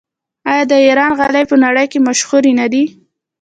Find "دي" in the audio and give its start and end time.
2.73-2.83